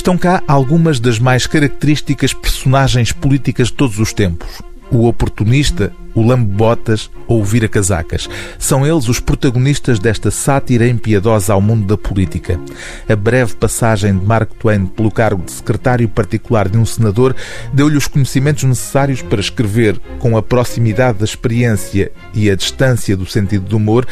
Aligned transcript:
Estão 0.00 0.16
cá 0.16 0.42
algumas 0.48 0.98
das 0.98 1.18
mais 1.18 1.46
características 1.46 2.32
personagens 2.32 3.12
políticas 3.12 3.68
de 3.68 3.74
todos 3.74 3.98
os 3.98 4.14
tempos. 4.14 4.62
O 4.90 5.06
oportunista, 5.06 5.92
o 6.14 6.22
lambotas 6.22 7.10
ou 7.28 7.42
o 7.42 7.44
vira-casacas. 7.44 8.26
São 8.58 8.86
eles 8.86 9.10
os 9.10 9.20
protagonistas 9.20 9.98
desta 9.98 10.30
sátira 10.30 10.88
impiedosa 10.88 11.52
ao 11.52 11.60
mundo 11.60 11.86
da 11.86 11.98
política. 11.98 12.58
A 13.06 13.14
breve 13.14 13.54
passagem 13.56 14.18
de 14.18 14.24
Mark 14.24 14.50
Twain 14.54 14.86
pelo 14.86 15.10
cargo 15.10 15.44
de 15.44 15.52
secretário 15.52 16.08
particular 16.08 16.66
de 16.66 16.78
um 16.78 16.86
senador 16.86 17.36
deu-lhe 17.70 17.98
os 17.98 18.08
conhecimentos 18.08 18.64
necessários 18.64 19.20
para 19.20 19.38
escrever, 19.38 20.00
com 20.18 20.34
a 20.34 20.42
proximidade 20.42 21.18
da 21.18 21.26
experiência 21.26 22.10
e 22.32 22.50
a 22.50 22.56
distância 22.56 23.14
do 23.14 23.26
sentido 23.26 23.66
do 23.66 23.76
humor, 23.76 24.06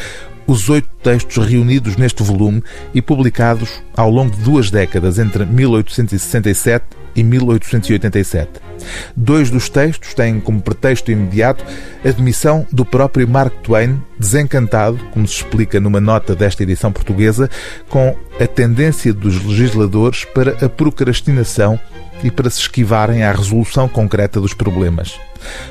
os 0.51 0.67
oito 0.67 0.89
textos 1.03 1.45
reunidos 1.45 1.95
neste 1.95 2.23
volume 2.23 2.63
e 2.91 3.03
publicados 3.03 3.83
ao 3.95 4.09
longo 4.09 4.35
de 4.35 4.41
duas 4.41 4.71
décadas, 4.71 5.19
entre 5.19 5.45
1867 5.45 6.85
e 7.15 7.23
1887. 7.23 8.68
Dois 9.15 9.49
dos 9.49 9.69
textos 9.69 10.13
têm 10.13 10.39
como 10.39 10.61
pretexto 10.61 11.11
imediato 11.11 11.63
a 12.03 12.11
demissão 12.11 12.65
do 12.71 12.85
próprio 12.85 13.27
Mark 13.27 13.53
Twain, 13.63 14.01
desencantado, 14.17 14.99
como 15.11 15.27
se 15.27 15.35
explica 15.35 15.79
numa 15.79 15.99
nota 15.99 16.35
desta 16.35 16.63
edição 16.63 16.91
portuguesa, 16.91 17.49
com 17.87 18.15
a 18.39 18.47
tendência 18.47 19.13
dos 19.13 19.43
legisladores 19.43 20.25
para 20.25 20.65
a 20.65 20.69
procrastinação 20.69 21.79
e 22.23 22.29
para 22.29 22.49
se 22.49 22.59
esquivarem 22.59 23.23
à 23.23 23.31
resolução 23.31 23.87
concreta 23.87 24.41
dos 24.41 24.53
problemas. 24.53 25.19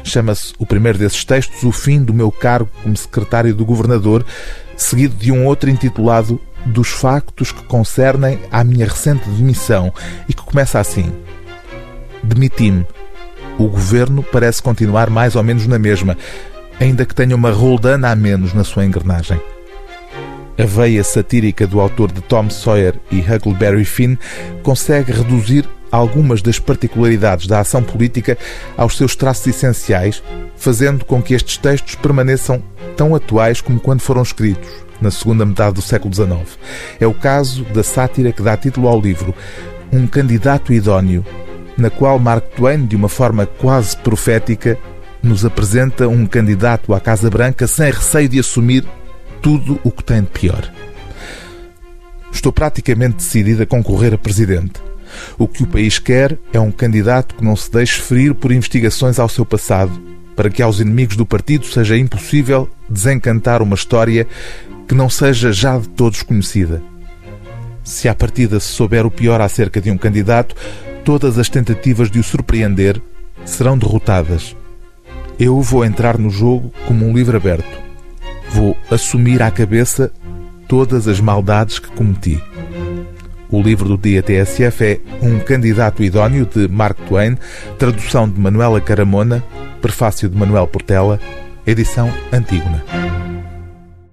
Chama-se 0.03 0.55
o 0.59 0.67
primeiro 0.67 0.98
desses 0.98 1.25
textos 1.25 1.62
O 1.62 1.73
Fim 1.73 2.03
do 2.03 2.15
Meu 2.15 2.31
Cargo 2.31 2.70
como 2.83 2.97
Secretário 2.97 3.55
do 3.55 3.65
Governador, 3.65 4.25
seguido 4.77 5.15
de 5.17 5.31
um 5.31 5.47
outro 5.47 5.69
intitulado 5.69 6.41
Dos 6.67 6.89
Factos 6.89 7.53
que 7.53 7.62
Concernem 7.65 8.39
à 8.51 8.65
Minha 8.65 8.87
Recente 8.87 9.29
Demissão 9.29 9.93
e 10.29 10.34
que 10.34 10.43
começa 10.43 10.81
assim: 10.81 11.12
Demiti-me. 12.23 12.87
O 13.59 13.67
governo 13.67 14.23
parece 14.23 14.62
continuar 14.62 15.11
mais 15.11 15.34
ou 15.34 15.42
menos 15.42 15.67
na 15.67 15.78
mesma, 15.78 16.17
ainda 16.78 17.05
que 17.05 17.14
tenha 17.14 17.34
uma 17.34 17.51
roldana 17.51 18.11
a 18.11 18.15
menos 18.15 18.55
na 18.55 18.62
sua 18.62 18.87
engrenagem. 18.87 19.41
A 20.56 20.65
veia 20.65 21.03
satírica 21.03 21.67
do 21.67 21.81
autor 21.81 22.12
de 22.12 22.20
Tom 22.20 22.48
Sawyer 22.50 22.95
e 23.11 23.19
Huckleberry 23.20 23.84
Finn 23.84 24.17
consegue 24.62 25.12
reduzir 25.12 25.69
algumas 25.91 26.41
das 26.41 26.59
particularidades 26.59 27.47
da 27.47 27.61
ação 27.61 27.83
política 27.83 28.39
aos 28.77 28.97
seus 28.97 29.17
traços 29.17 29.47
essenciais, 29.48 30.22
fazendo 30.56 31.05
com 31.05 31.20
que 31.20 31.34
estes 31.34 31.56
textos 31.56 31.97
permaneçam 31.97 32.62
tão 32.97 33.15
atuais 33.15 33.61
como 33.61 33.81
quando 33.81 34.00
foram 34.00 34.22
escritos, 34.22 34.69
na 35.00 35.11
segunda 35.11 35.45
metade 35.45 35.75
do 35.75 35.83
século 35.83 36.15
XIX. 36.15 36.59
É 37.00 37.06
o 37.06 37.15
caso 37.15 37.65
da 37.65 37.83
sátira 37.83 38.33
que 38.33 38.43
dá 38.43 38.56
título 38.56 38.89
ao 38.89 39.00
livro, 39.00 39.34
Um 39.93 40.06
Candidato 40.06 40.72
Idóneo, 40.72 41.25
na 41.79 41.89
qual 41.89 42.19
Mark 42.19 42.45
Twain, 42.57 42.84
de 42.84 42.97
uma 42.97 43.09
forma 43.09 43.47
quase 43.47 43.97
profética, 43.97 44.77
nos 45.23 45.45
apresenta 45.45 46.09
um 46.09 46.27
candidato 46.27 46.93
à 46.93 47.01
Casa 47.01 47.31
Branca 47.31 47.67
sem 47.69 47.91
receio 47.91 48.29
de 48.29 48.41
assumir 48.41 48.84
tudo 49.41 49.81
o 49.84 49.91
que 49.91 50.03
tem 50.03 50.23
de 50.23 50.29
pior. 50.29 50.71
Estou 52.33 52.53
praticamente 52.53 53.17
decidido 53.17 53.62
a 53.62 53.67
concorrer 53.67 54.12
a 54.12 54.19
presidente. 54.19 54.83
O 55.39 55.49
que 55.49 55.62
o 55.62 55.67
país 55.67 55.99
quer 55.99 56.37
é 56.53 56.61
um 56.61 56.71
candidato 56.71 57.34
que 57.37 57.45
não 57.45 57.56
se 57.56 57.71
deixe 57.71 58.01
ferir 58.01 58.34
por 58.34 58.53
investigações 58.53 59.19
ao 59.19 59.29
seu 59.29 59.47
passado, 59.47 59.93
para 60.37 60.51
que 60.51 60.62
aos 60.62 60.81
inimigos 60.81 61.17
do 61.17 61.25
partido 61.25 61.65
seja 61.67 61.97
impossível 61.97 62.69
desencantar 62.89 63.62
uma 63.62 63.75
história 63.75 64.27
que 64.87 64.95
não 64.95 65.09
seja 65.09 65.53
já 65.53 65.79
de 65.79 65.89
todos 65.89 66.23
conhecida. 66.23 66.83
Se 67.83 68.09
à 68.09 68.15
partida 68.15 68.61
se 68.61 68.69
souber 68.69 69.06
o 69.06 69.11
pior 69.11 69.41
acerca 69.41 69.81
de 69.81 69.91
um 69.91 69.97
candidato, 69.97 70.55
todas 71.09 71.39
as 71.39 71.48
tentativas 71.48 72.11
de 72.11 72.19
o 72.19 72.23
surpreender 72.23 73.01
serão 73.42 73.78
derrotadas. 73.78 74.55
Eu 75.41 75.59
vou 75.62 75.83
entrar 75.83 76.19
no 76.19 76.28
jogo 76.28 76.70
como 76.87 77.06
um 77.06 77.15
livro 77.15 77.34
aberto. 77.34 77.81
Vou 78.50 78.77
assumir 78.91 79.41
à 79.41 79.50
cabeça 79.50 80.12
todas 80.69 81.09
as 81.09 81.19
maldades 81.19 81.78
que 81.78 81.88
cometi. 81.88 82.38
O 83.49 83.62
livro 83.62 83.88
do 83.88 83.97
dia 83.97 84.22
TSF 84.22 84.84
é 84.84 85.00
Um 85.22 85.38
Candidato 85.38 86.03
Idóneo, 86.03 86.44
de 86.44 86.69
Mark 86.69 86.99
Twain, 87.09 87.38
tradução 87.78 88.28
de 88.28 88.38
Manuela 88.38 88.78
Caramona, 88.78 89.43
prefácio 89.81 90.28
de 90.28 90.37
Manuel 90.37 90.66
Portela, 90.66 91.19
edição 91.66 92.12
Antígona. 92.31 92.84